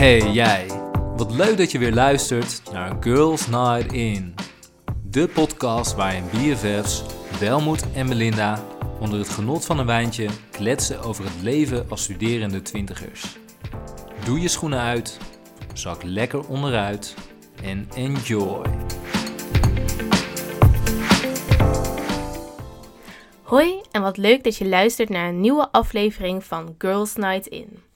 [0.00, 0.66] Hey jij,
[1.16, 4.34] wat leuk dat je weer luistert naar Girls Night In.
[5.02, 7.04] De podcast waarin BFF's
[7.40, 8.64] Welmoed en Melinda
[9.00, 13.38] onder het genot van een wijntje kletsen over het leven als studerende twintigers.
[14.24, 15.18] Doe je schoenen uit,
[15.74, 17.14] zak lekker onderuit
[17.62, 18.64] en enjoy.
[23.42, 27.89] Hoi en wat leuk dat je luistert naar een nieuwe aflevering van Girls Night In.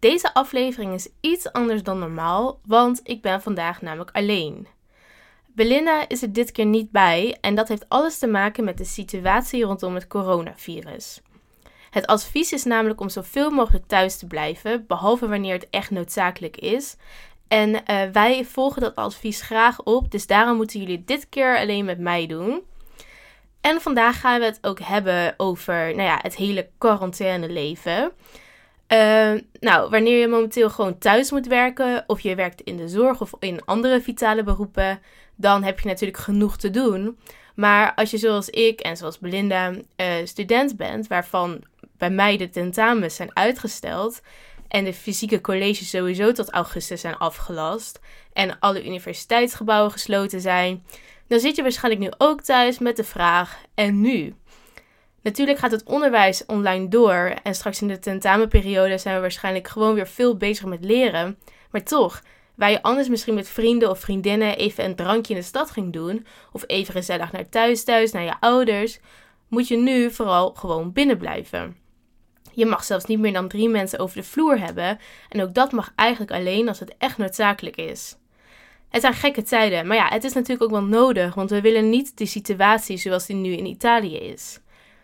[0.00, 4.66] Deze aflevering is iets anders dan normaal, want ik ben vandaag namelijk alleen.
[5.46, 8.84] Belinda is er dit keer niet bij en dat heeft alles te maken met de
[8.84, 11.20] situatie rondom het coronavirus.
[11.90, 16.56] Het advies is namelijk om zoveel mogelijk thuis te blijven, behalve wanneer het echt noodzakelijk
[16.56, 16.96] is.
[17.48, 21.84] En eh, wij volgen dat advies graag op, dus daarom moeten jullie dit keer alleen
[21.84, 22.62] met mij doen.
[23.60, 28.12] En vandaag gaan we het ook hebben over nou ja, het hele quarantaine leven.
[28.92, 33.20] Uh, nou, wanneer je momenteel gewoon thuis moet werken, of je werkt in de zorg
[33.20, 35.00] of in andere vitale beroepen,
[35.36, 37.18] dan heb je natuurlijk genoeg te doen.
[37.54, 41.64] Maar als je zoals ik en zoals Belinda uh, student bent, waarvan
[41.98, 44.20] bij mij de tentamens zijn uitgesteld
[44.68, 48.00] en de fysieke colleges sowieso tot augustus zijn afgelast
[48.32, 50.84] en alle universiteitsgebouwen gesloten zijn,
[51.28, 54.34] dan zit je waarschijnlijk nu ook thuis met de vraag: en nu?
[55.22, 59.94] Natuurlijk gaat het onderwijs online door en straks in de tentamenperiode zijn we waarschijnlijk gewoon
[59.94, 61.38] weer veel bezig met leren.
[61.70, 62.22] Maar toch,
[62.54, 65.92] waar je anders misschien met vrienden of vriendinnen even een drankje in de stad ging
[65.92, 68.98] doen, of even gezellig naar thuis thuis, naar je ouders,
[69.48, 71.76] moet je nu vooral gewoon binnen blijven.
[72.52, 74.98] Je mag zelfs niet meer dan drie mensen over de vloer hebben
[75.28, 78.16] en ook dat mag eigenlijk alleen als het echt noodzakelijk is.
[78.88, 81.90] Het zijn gekke tijden, maar ja, het is natuurlijk ook wel nodig, want we willen
[81.90, 84.60] niet de situatie zoals die nu in Italië is.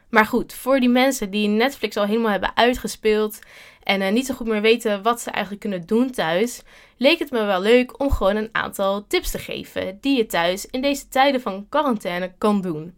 [0.09, 3.39] Maar goed, voor die mensen die Netflix al helemaal hebben uitgespeeld
[3.83, 6.63] en uh, niet zo goed meer weten wat ze eigenlijk kunnen doen thuis,
[6.97, 10.67] leek het me wel leuk om gewoon een aantal tips te geven die je thuis
[10.67, 12.95] in deze tijden van quarantaine kan doen.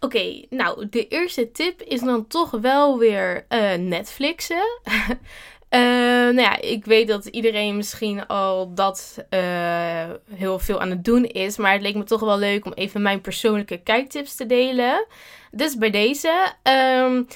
[0.00, 4.80] Oké, nou, de eerste tip is dan toch wel weer uh, Netflixen.
[5.74, 11.04] Uh, nou ja, ik weet dat iedereen misschien al dat uh, heel veel aan het
[11.04, 11.56] doen is.
[11.56, 15.06] Maar het leek me toch wel leuk om even mijn persoonlijke kijktips te delen.
[15.50, 16.52] Dus bij deze.
[16.62, 17.26] Um,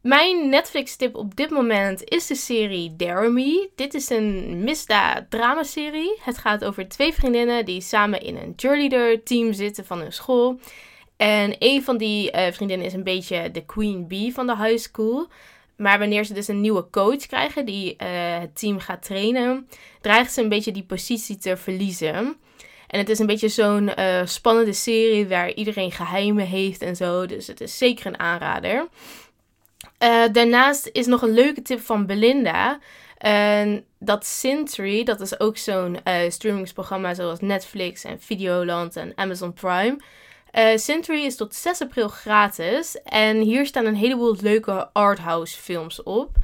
[0.00, 3.70] mijn Netflix-tip op dit moment is de serie Dare Me.
[3.74, 6.18] Dit is een misdaad-drama-serie.
[6.20, 10.60] Het gaat over twee vriendinnen die samen in een cheerleader-team zitten van hun school.
[11.16, 14.78] En een van die uh, vriendinnen is een beetje de queen bee van de high
[14.78, 15.28] school.
[15.78, 19.68] Maar wanneer ze dus een nieuwe coach krijgen die uh, het team gaat trainen,
[20.00, 22.36] dreigen ze een beetje die positie te verliezen.
[22.86, 27.26] En het is een beetje zo'n uh, spannende serie waar iedereen geheimen heeft en zo.
[27.26, 28.88] Dus het is zeker een aanrader.
[30.02, 32.78] Uh, daarnaast is nog een leuke tip van Belinda.
[33.98, 39.96] Dat Sintry, dat is ook zo'n streamingsprogramma zoals Netflix en Videoland en Amazon Prime.
[40.52, 43.02] Uh, Century is tot 6 april gratis.
[43.02, 46.36] En hier staan een heleboel leuke arthouse films op.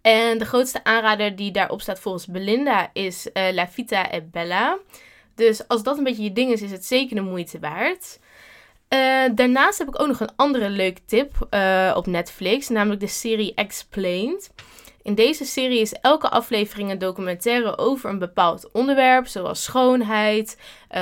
[0.00, 4.78] En de grootste aanrader die daarop staat volgens Belinda is uh, La Vita e Bella.
[5.34, 8.18] Dus als dat een beetje je ding is, is het zeker de moeite waard.
[8.88, 11.48] Uh, daarnaast heb ik ook nog een andere leuke tip
[11.94, 14.50] op Netflix, namelijk de serie Explained.
[15.02, 20.58] In deze serie is elke aflevering een documentaire over een bepaald onderwerp, zoals schoonheid,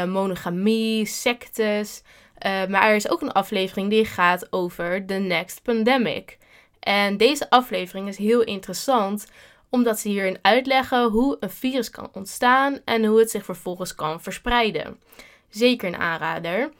[0.07, 2.03] monogamie, sectes.
[2.47, 6.39] Uh, maar er is ook een aflevering die gaat over the next pandemic.
[6.81, 9.27] En deze aflevering is heel interessant
[9.71, 14.21] omdat ze hierin uitleggen hoe een virus kan ontstaan en hoe het zich vervolgens kan
[14.21, 15.01] verspreiden.
[15.49, 16.71] Zeker een aanrader.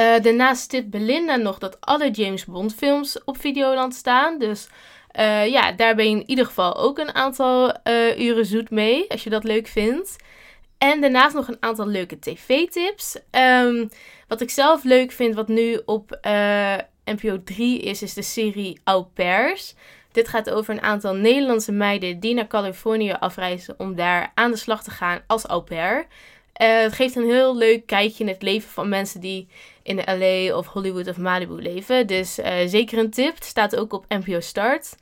[0.00, 4.38] Uh, daarnaast stipt Belinda nog dat alle James Bond films op Videoland staan.
[4.38, 4.68] Dus
[5.18, 7.74] uh, ja, daar ben je in ieder geval ook een aantal
[8.18, 10.16] uren zoet mee, als je dat leuk vindt.
[10.80, 13.16] En daarnaast nog een aantal leuke tv-tips.
[13.30, 13.88] Um,
[14.28, 18.80] wat ik zelf leuk vind, wat nu op uh, NPO 3 is, is de serie
[18.84, 19.74] Au Pairs.
[20.12, 24.56] Dit gaat over een aantal Nederlandse meiden die naar Californië afreizen om daar aan de
[24.56, 25.98] slag te gaan als au pair.
[26.62, 29.48] Uh, het geeft een heel leuk kijkje in het leven van mensen die
[29.82, 32.06] in LA of Hollywood of Malibu leven.
[32.06, 33.34] Dus uh, zeker een tip.
[33.34, 34.94] Het staat ook op NPO Start.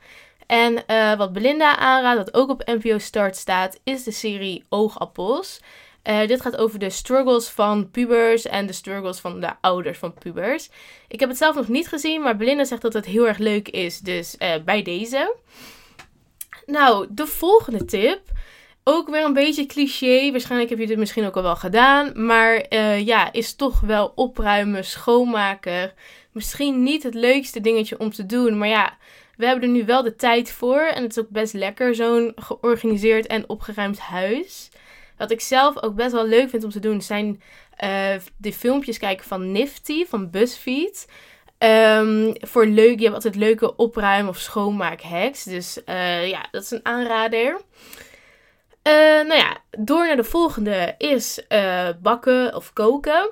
[0.49, 5.59] En uh, wat Belinda aanraadt, wat ook op NPO Start staat, is de serie Oogappels.
[6.03, 10.13] Uh, dit gaat over de struggles van pubers en de struggles van de ouders van
[10.13, 10.69] pubers.
[11.07, 13.67] Ik heb het zelf nog niet gezien, maar Belinda zegt dat het heel erg leuk
[13.67, 13.99] is.
[13.99, 15.35] Dus uh, bij deze.
[16.65, 18.21] Nou, de volgende tip.
[18.83, 20.31] Ook weer een beetje cliché.
[20.31, 22.25] Waarschijnlijk heb je dit misschien ook al wel gedaan.
[22.25, 25.93] Maar ja, is toch wel opruimen, schoonmaken.
[26.31, 28.57] misschien niet het leukste dingetje om te doen.
[28.57, 28.97] Maar ja,
[29.39, 30.81] we hebben er nu wel de tijd voor.
[30.81, 34.69] En het is ook best lekker, zo'n georganiseerd en opgeruimd huis.
[35.17, 37.41] Wat ik zelf ook best wel leuk vind om te doen, zijn
[37.83, 41.07] uh, de filmpjes kijken van Nifty, van BuzzFeed.
[41.57, 45.43] Um, voor leuk, je hebt altijd leuke opruim- of schoonmaak-hacks.
[45.43, 47.61] Dus uh, ja, dat is een aanrader.
[48.83, 48.93] Uh,
[49.27, 51.41] nou ja, door naar de volgende is
[52.01, 53.31] bakken of koken.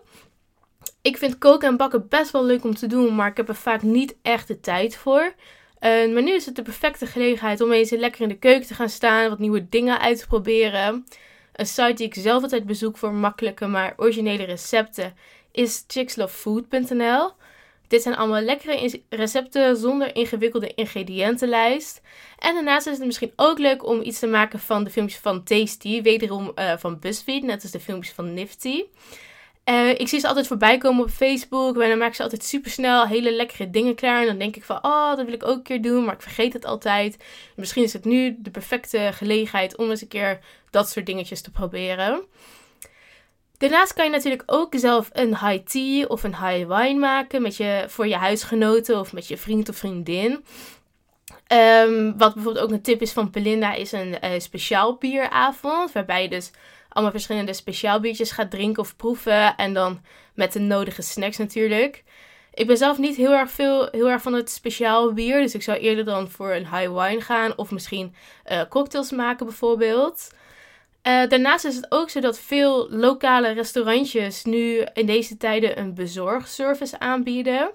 [1.02, 3.56] Ik vind koken en bakken best wel leuk om te doen, maar ik heb er
[3.56, 5.34] vaak niet echt de tijd voor.
[5.80, 8.90] Maar nu is het de perfecte gelegenheid om eens lekker in de keuken te gaan
[8.90, 11.06] staan, wat nieuwe dingen uit te proberen.
[11.54, 15.14] Een site die ik zelf altijd bezoek voor makkelijke maar originele recepten
[15.52, 17.32] is chickslovefood.nl.
[17.88, 22.02] Dit zijn allemaal lekkere recepten zonder ingewikkelde ingrediëntenlijst.
[22.40, 25.44] En daarnaast is het misschien ook leuk om iets te maken van de filmpjes van
[25.44, 28.84] Tasty, wederom uh, van BuzzFeed, net als de filmpjes van Nifty.
[29.70, 31.78] Uh, ik zie ze altijd voorbij komen op Facebook.
[31.82, 34.22] En dan maken ze altijd super snel hele lekkere dingen klaar.
[34.22, 36.06] En dan denk ik van, oh, dat wil ik ook een keer doen.
[36.06, 37.24] Maar ik vergeet het altijd.
[37.56, 41.52] Misschien is het nu de perfecte gelegenheid om eens een keer dat soort dingetjes te
[41.52, 42.22] proberen.
[43.58, 47.58] Daarnaast kan je natuurlijk ook zelf een high tea of een high wine maken met
[47.58, 50.46] je, voor je huisgenoten of met je vriend of vriendin.
[51.54, 55.92] Um, wat bijvoorbeeld ook een tip is van Belinda is een uh, speciaal bieravond.
[55.92, 56.52] Waarbij je dus
[56.98, 59.56] allemaal verschillende speciaal biertjes gaat drinken of proeven.
[59.56, 60.02] En dan
[60.34, 62.04] met de nodige snacks natuurlijk.
[62.54, 65.42] Ik ben zelf niet heel erg, veel, heel erg van het speciaal bier.
[65.42, 67.58] Dus ik zou eerder dan voor een high wine gaan.
[67.58, 68.16] Of misschien
[68.52, 70.32] uh, cocktails maken bijvoorbeeld.
[71.04, 75.94] Uh, daarnaast is het ook zo dat veel lokale restaurantjes nu in deze tijden een
[75.94, 77.72] bezorgservice aanbieden.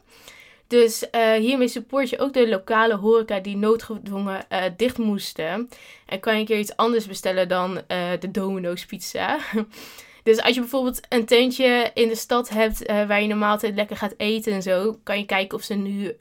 [0.72, 5.68] Dus uh, hiermee support je ook de lokale horeca die noodgedwongen uh, dicht moesten.
[6.06, 7.80] En kan je een keer iets anders bestellen dan
[8.20, 9.38] de Domino's pizza.
[10.22, 13.96] dus als je bijvoorbeeld een tentje in de stad hebt waar je normaal altijd lekker
[13.96, 16.16] gaat eten en zo, kan je kijken of ze nu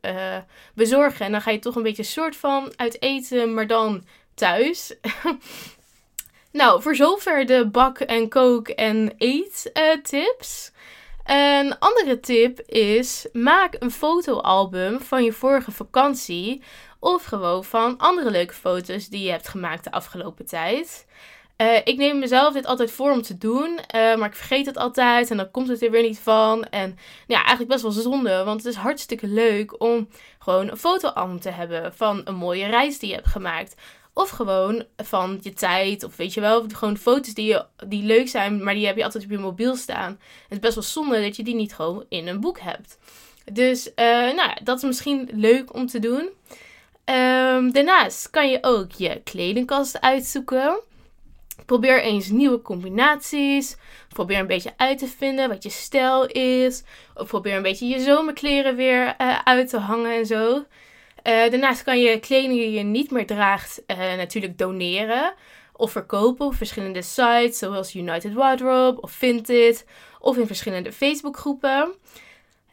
[0.73, 1.25] bezorgen.
[1.25, 4.93] En dan ga je toch een beetje soort van uit eten, maar dan thuis.
[6.51, 10.71] Nou, voor zover de bak- en kook- en eet-tips.
[11.25, 16.61] Een andere tip is: maak een fotoalbum van je vorige vakantie.
[16.99, 21.05] Of gewoon van andere leuke foto's die je hebt gemaakt de afgelopen tijd.
[21.61, 24.77] Uh, ik neem mezelf dit altijd voor om te doen, uh, maar ik vergeet het
[24.77, 26.63] altijd en dan komt het er weer niet van.
[26.63, 26.97] En
[27.27, 30.07] ja, eigenlijk best wel zonde, want het is hartstikke leuk om
[30.39, 33.75] gewoon een fotoalbum te hebben van een mooie reis die je hebt gemaakt.
[34.13, 36.03] Of gewoon van je tijd.
[36.03, 39.03] Of weet je wel, gewoon foto's die, je, die leuk zijn, maar die heb je
[39.03, 40.11] altijd op je mobiel staan.
[40.43, 42.97] Het is best wel zonde dat je die niet gewoon in een boek hebt.
[43.51, 46.29] Dus uh, nou ja, dat is misschien leuk om te doen.
[47.05, 50.79] Um, daarnaast kan je ook je kledingkast uitzoeken.
[51.65, 53.77] Probeer eens nieuwe combinaties.
[54.09, 56.83] Probeer een beetje uit te vinden wat je stijl is.
[57.15, 60.65] Of probeer een beetje je zomerkleren weer uh, uit te hangen en zo.
[61.23, 65.33] Uh, daarnaast kan je kleding die je niet meer draagt uh, natuurlijk doneren
[65.73, 69.85] of verkopen op verschillende sites zoals United Wardrobe of Vinted
[70.19, 71.93] of in verschillende Facebookgroepen.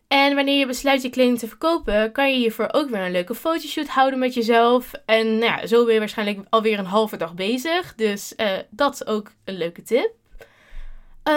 [0.09, 3.35] En wanneer je besluit je kleding te verkopen, kan je hiervoor ook weer een leuke
[3.35, 4.93] fotoshoot houden met jezelf.
[5.07, 7.95] En nou ja, zo ben je waarschijnlijk alweer een halve dag bezig.
[7.95, 10.11] Dus uh, dat is ook een leuke tip.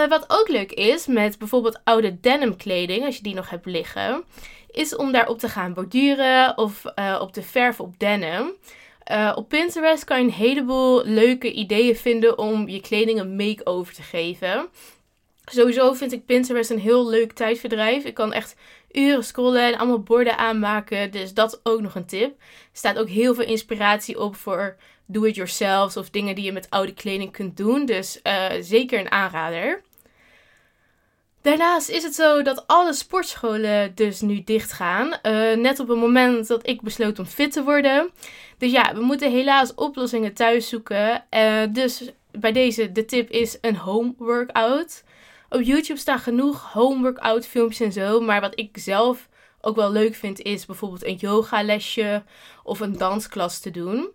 [0.08, 4.24] Wat ook leuk is met bijvoorbeeld oude denim kleding, als je die nog hebt liggen,
[4.72, 8.52] is om daarop te gaan borduren of uh, op te verven op denim.
[9.10, 13.94] Uh, op Pinterest kan je een heleboel leuke ideeën vinden om je kleding een make-over
[13.94, 14.68] te geven.
[15.44, 18.04] Sowieso vind ik Pinterest een heel leuk tijdverdrijf.
[18.04, 18.56] Ik kan echt
[18.92, 21.10] uren scrollen en allemaal borden aanmaken.
[21.10, 22.30] Dus dat ook nog een tip.
[22.40, 24.76] Er staat ook heel veel inspiratie op voor
[25.06, 27.86] do-it-yourself of dingen die je met oude kleding kunt doen.
[27.86, 29.82] Dus uh, zeker een aanrader.
[31.42, 35.06] Daarnaast is het zo dat alle sportscholen dus nu dicht gaan.
[35.06, 38.10] Uh, net op het moment dat ik besloot om fit te worden.
[38.58, 41.24] Dus ja, we moeten helaas oplossingen thuis zoeken.
[41.30, 45.04] Uh, dus bij deze, de tip is een home workout.
[45.48, 48.20] Op YouTube staan genoeg home workout filmpjes en zo.
[48.20, 49.28] Maar wat ik zelf
[49.60, 52.22] ook wel leuk vind is bijvoorbeeld een yoga lesje
[52.62, 54.08] of een dansklas te doen.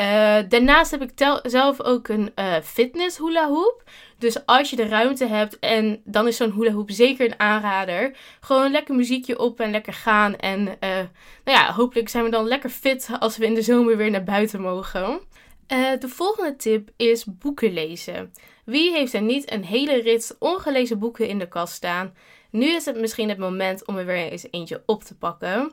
[0.00, 1.10] Uh, daarnaast heb ik
[1.42, 3.82] zelf ook een uh, fitness hula hoop.
[4.18, 8.16] Dus als je de ruimte hebt en dan is zo'n hula hoop zeker een aanrader.
[8.40, 10.36] Gewoon lekker muziekje op en lekker gaan.
[10.36, 10.96] En uh,
[11.44, 14.24] nou ja, hopelijk zijn we dan lekker fit als we in de zomer weer naar
[14.24, 15.20] buiten mogen.
[15.98, 18.32] de volgende tip is boeken lezen.
[18.64, 22.14] Wie heeft er niet een hele rits ongelezen boeken in de kast staan?
[22.50, 25.72] Nu is het misschien het moment om er weer eens eentje op te pakken.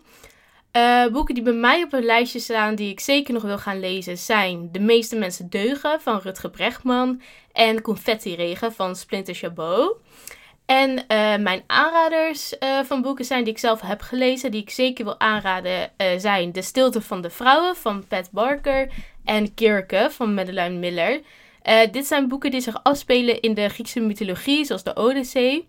[0.76, 3.80] Uh, boeken die bij mij op een lijstje staan die ik zeker nog wil gaan
[3.80, 9.98] lezen zijn De meeste mensen deugen van Rutger Brechtman en Confetti Regen van Splinter Chabot.
[10.66, 14.70] En uh, mijn aanraders uh, van boeken zijn die ik zelf heb gelezen, die ik
[14.70, 18.92] zeker wil aanraden, zijn De Stilte van de Vrouwen van Pat Barker
[19.26, 21.22] en Kirke van Madeleine Miller.
[21.92, 25.68] dit zijn boeken die zich afspelen in de Griekse mythologie, zoals de Odyssee.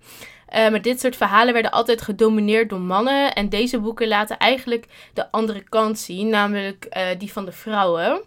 [0.50, 3.34] Maar dit soort verhalen werden altijd gedomineerd door mannen.
[3.34, 8.22] En deze boeken laten eigenlijk de andere kant zien, namelijk die van de vrouwen.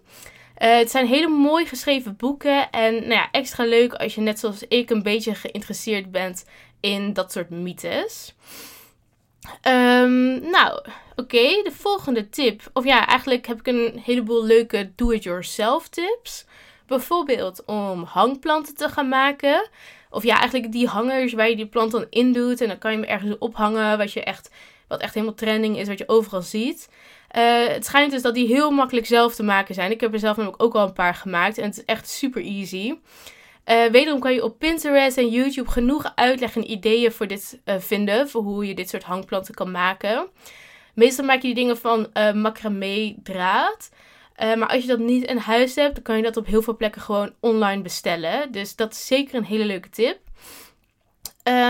[0.62, 2.70] Uh, het zijn hele mooi geschreven boeken.
[2.70, 6.44] En nou ja, extra leuk als je net zoals ik een beetje geïnteresseerd bent
[6.80, 8.34] in dat soort mythes.
[9.68, 10.84] Um, nou,
[11.16, 11.62] oké.
[11.62, 12.70] De volgende tip.
[12.72, 16.44] Of ja, eigenlijk heb ik een heleboel leuke do-it-yourself tips.
[16.86, 19.68] Bijvoorbeeld om hangplanten te gaan maken.
[20.10, 22.60] Of ja, eigenlijk die hangers waar je die plant dan in doet.
[22.60, 23.98] En dan kan je hem ergens ophangen.
[23.98, 24.50] Wat, je echt,
[24.88, 26.88] wat echt helemaal trending is, wat je overal ziet.
[27.36, 29.90] Uh, het schijnt dus dat die heel makkelijk zelf te maken zijn.
[29.90, 31.58] Ik heb er zelf namelijk ook al een paar gemaakt.
[31.58, 32.94] En het is echt super easy.
[33.66, 37.74] Uh, wederom kan je op Pinterest en YouTube genoeg uitleg en ideeën voor dit uh,
[37.78, 38.28] vinden.
[38.28, 40.28] Voor hoe je dit soort hangplanten kan maken.
[40.94, 43.90] Meestal maak je die dingen van macramé draad.
[44.40, 46.76] Maar als je dat niet in huis hebt, dan kan je dat op heel veel
[46.76, 48.52] plekken gewoon online bestellen.
[48.52, 50.18] Dus dat is zeker een hele leuke tip.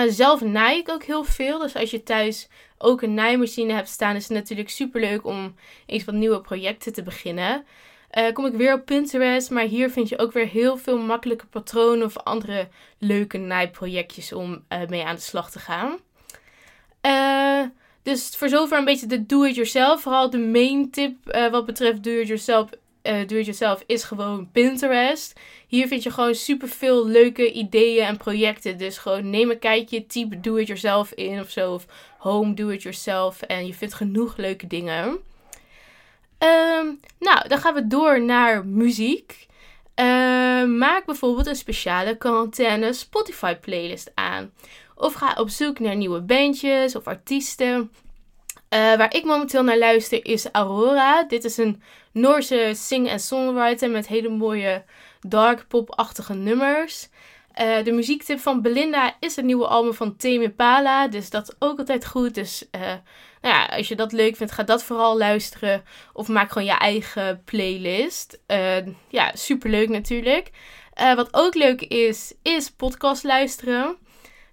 [0.09, 1.59] zelf naai ik ook heel veel.
[1.59, 2.49] Dus als je thuis
[2.79, 5.55] ook een naaimachine hebt staan, is het natuurlijk super leuk om
[5.87, 7.65] eens wat nieuwe projecten te beginnen.
[8.19, 11.47] Uh, kom ik weer op Pinterest, maar hier vind je ook weer heel veel makkelijke
[11.47, 15.99] patronen of andere leuke naaiprojectjes om mee aan de slag te gaan.
[17.03, 17.69] Uh,
[18.03, 20.01] dus voor zover een beetje de do-it-yourself.
[20.01, 21.15] Vooral de main tip
[21.51, 22.69] wat betreft do-it-yourself
[23.03, 25.41] do-it-yourself is gewoon Pinterest.
[25.67, 28.79] Hier vind je gewoon super veel leuke ideeën en projecten.
[28.79, 31.75] Dus gewoon neem een kijkje, type do-it-yourself in of zo.
[31.75, 31.87] Of
[32.19, 33.43] home do-it-yourself.
[33.43, 35.07] En je vindt genoeg leuke dingen.
[36.39, 39.47] Um, nou, dan gaan we door naar muziek.
[39.97, 40.07] Uh,
[40.79, 44.53] maak bijvoorbeeld een speciale quarantaine Spotify playlist aan.
[44.95, 47.77] Of ga op zoek naar nieuwe bandjes of artiesten.
[48.75, 51.25] Uh, waar ik momenteel naar luister is Aurora.
[51.25, 51.83] Dit is een
[52.13, 54.85] Noorse sing- en songwriter met hele mooie
[55.21, 57.09] dark pop-achtige nummers.
[57.61, 61.09] Uh, de muziektip van Belinda is het nieuwe album van Tame Pala.
[61.09, 62.35] Dus dat is ook altijd goed.
[62.35, 62.81] Dus uh,
[63.41, 65.83] nou ja, als je dat leuk vindt, ga dat vooral luisteren.
[66.13, 68.41] Of maak gewoon je eigen playlist.
[68.47, 68.77] Uh,
[69.09, 70.51] ja, superleuk natuurlijk.
[70.95, 73.97] wat ook leuk is, is podcast luisteren.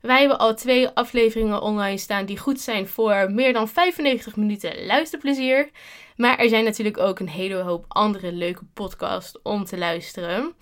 [0.02, 4.86] Wij hebben al twee afleveringen online staan die goed zijn voor meer dan 95 minuten
[4.86, 5.70] luisterplezier.
[6.16, 10.54] Maar er zijn natuurlijk ook een hele hoop andere leuke podcasts om te luisteren.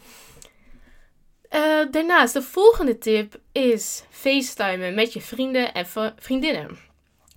[1.55, 5.85] Uh, daarnaast, de volgende tip is facetimen met je vrienden en
[6.17, 6.77] vriendinnen.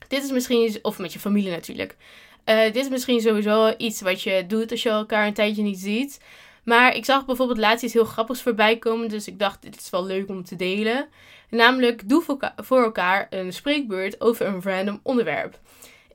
[0.09, 1.97] Dit is misschien, of met je familie natuurlijk.
[2.45, 5.79] Uh, dit is misschien sowieso iets wat je doet als je elkaar een tijdje niet
[5.79, 6.21] ziet.
[6.65, 9.09] Maar ik zag bijvoorbeeld laatst iets heel grappigs voorbij komen.
[9.09, 11.09] Dus ik dacht, dit is wel leuk om te delen.
[11.51, 15.59] Namelijk, doe voor elkaar een spreekbeurt over een random onderwerp.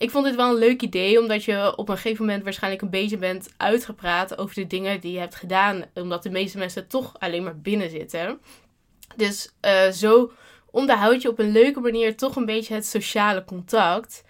[0.03, 2.89] Ik vond dit wel een leuk idee, omdat je op een gegeven moment waarschijnlijk een
[2.89, 5.83] beetje bent uitgepraat over de dingen die je hebt gedaan.
[5.93, 8.39] Omdat de meeste mensen toch alleen maar binnen zitten.
[9.15, 10.31] Dus uh, zo
[10.71, 14.23] onderhoud je op een leuke manier toch een beetje het sociale contact.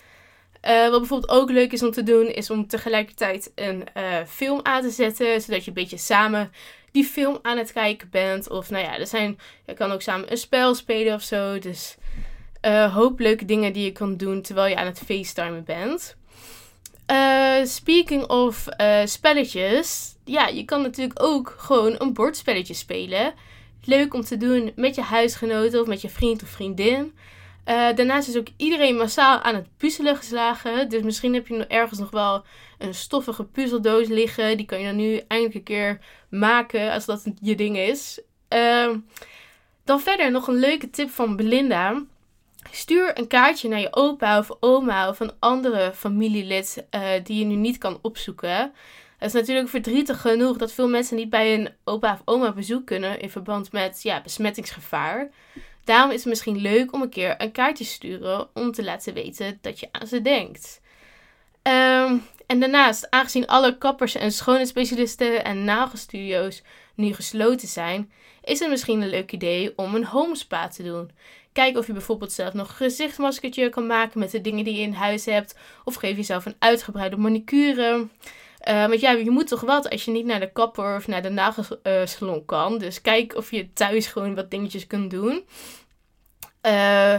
[0.68, 4.60] Uh, wat bijvoorbeeld ook leuk is om te doen, is om tegelijkertijd een uh, film
[4.64, 5.42] aan te zetten.
[5.42, 6.52] Zodat je een beetje samen
[6.92, 8.50] die film aan het kijken bent.
[8.50, 11.60] Of nou ja, er zijn, je kan ook samen een spel spelen of zo.
[11.60, 11.98] Dus
[12.66, 16.16] uh, hoop leuke dingen die je kan doen terwijl je aan het facetimen bent.
[17.12, 20.16] Uh, speaking of uh, spelletjes.
[20.26, 23.34] Ja, je kan natuurlijk ook gewoon een bordspelletje spelen.
[23.84, 27.14] Leuk om te doen met je huisgenoten of met je vriend of vriendin.
[27.66, 30.90] daarnaast is ook iedereen massaal aan het puzzelen geslagen.
[30.90, 32.44] Dus misschien heb je ergens nog wel
[32.78, 34.58] een stoffige puzzeldoos liggen.
[34.58, 38.22] Die kan je dan nu eindelijk een keer maken als dat je ding is.
[39.84, 42.04] dan verder nog een leuke tip van Belinda.
[42.72, 47.46] Stuur een kaartje naar je opa of oma of een andere familielid uh, die je
[47.46, 48.74] nu niet kan opzoeken.
[49.18, 52.86] Het is natuurlijk verdrietig genoeg dat veel mensen niet bij een opa of oma bezoek
[52.86, 55.30] kunnen in verband met ja, besmettingsgevaar.
[55.84, 59.14] Daarom is het misschien leuk om een keer een kaartje te sturen om te laten
[59.14, 60.82] weten dat je aan ze denkt.
[61.64, 66.62] Um, en daarnaast, aangezien alle kappers en schoonheidsspecialisten en nagelstudio's
[66.96, 68.12] nu gesloten zijn,
[68.44, 71.12] is het misschien een leuk idee om een homespa te doen.
[71.54, 74.82] Kijk of je bijvoorbeeld zelf nog een gezichtsmaskertje kan maken met de dingen die je
[74.82, 75.56] in huis hebt.
[75.84, 78.08] Of geef jezelf een uitgebreide manicure.
[78.68, 81.22] Uh, want ja, je moet toch wat als je niet naar de kapper of naar
[81.22, 82.78] de nagelsalon kan.
[82.78, 85.46] Dus kijk of je thuis gewoon wat dingetjes kunt doen.
[86.66, 87.14] Uh,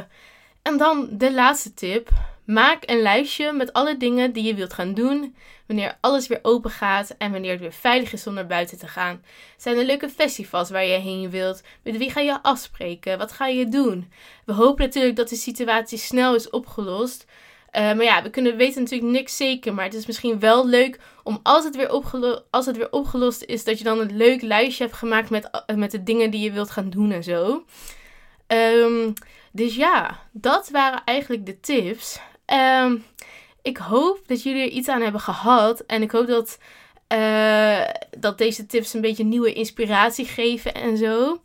[0.63, 2.09] en dan de laatste tip.
[2.45, 5.35] Maak een lijstje met alle dingen die je wilt gaan doen
[5.67, 8.89] wanneer alles weer open gaat en wanneer het weer veilig is om naar buiten te
[8.89, 9.23] gaan.
[9.57, 11.63] Zijn er leuke festivals waar je heen wilt?
[11.83, 13.19] Met wie ga je afspreken?
[13.19, 14.13] Wat ga je doen?
[14.45, 17.27] We hopen natuurlijk dat de situatie snel is opgelost.
[17.73, 19.75] Uh, maar ja, we kunnen weten natuurlijk niks zeker.
[19.75, 23.43] Maar het is misschien wel leuk om als het weer, opgelo als het weer opgelost
[23.43, 26.53] is, dat je dan een leuk lijstje hebt gemaakt met, met de dingen die je
[26.53, 27.65] wilt gaan doen en zo.
[28.47, 29.13] Um,
[29.53, 32.21] dus ja, dat waren eigenlijk de tips.
[32.53, 33.05] Um,
[33.63, 35.81] ik hoop dat jullie er iets aan hebben gehad.
[35.81, 36.59] En ik hoop dat,
[37.15, 37.85] uh,
[38.19, 41.41] dat deze tips een beetje nieuwe inspiratie geven en zo.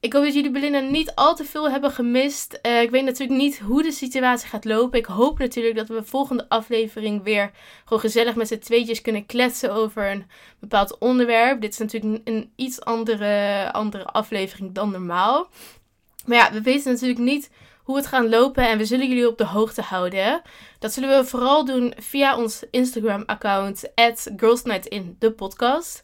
[0.00, 2.58] Ik hoop dat jullie Belinda niet al te veel hebben gemist.
[2.62, 4.98] Uh, ik weet natuurlijk niet hoe de situatie gaat lopen.
[4.98, 7.50] Ik hoop natuurlijk dat we de volgende aflevering weer
[7.84, 10.26] gewoon gezellig met z'n tweetjes kunnen kletsen over een
[10.60, 11.60] bepaald onderwerp.
[11.60, 15.48] Dit is natuurlijk een iets andere, andere aflevering dan normaal.
[16.26, 17.50] Maar ja, we weten natuurlijk niet
[17.86, 20.42] hoe het gaat lopen en we zullen jullie op de hoogte houden.
[20.78, 23.90] Dat zullen we vooral doen via ons Instagram-account,
[24.36, 26.02] girlsnightin, de podcast.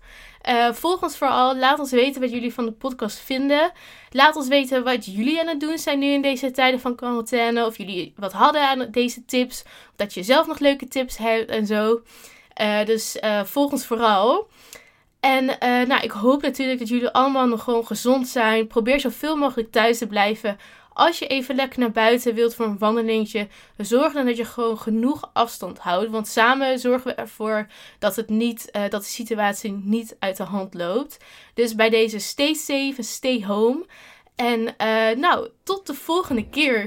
[0.49, 1.57] Uh, volg ons vooral.
[1.57, 3.73] Laat ons weten wat jullie van de podcast vinden.
[4.11, 7.67] Laat ons weten wat jullie aan het doen zijn nu in deze tijden van quarantaine.
[7.67, 9.63] Of jullie wat hadden aan deze tips.
[9.63, 12.03] Of dat je zelf nog leuke tips hebt en zo.
[12.61, 14.49] Uh, dus uh, volg ons vooral.
[15.21, 15.45] En
[15.89, 18.67] nou, ik hoop natuurlijk dat jullie allemaal nog gewoon gezond zijn.
[18.67, 20.59] Probeer zoveel mogelijk thuis te blijven.
[20.95, 24.79] Als je even lekker naar buiten wilt voor een wandelingetje, zorg dan dat je gewoon
[24.79, 26.11] genoeg afstand houdt.
[26.11, 27.67] Want samen zorgen we ervoor
[27.99, 31.17] dat, het niet, uh, dat de situatie niet uit de hand loopt.
[31.55, 33.87] Dus bij deze stay safe en stay home.
[34.37, 36.85] En uh, nou, tot de volgende keer.